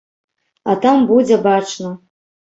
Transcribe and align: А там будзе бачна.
А 0.71 0.75
там 0.85 1.03
будзе 1.11 1.37
бачна. 1.47 1.91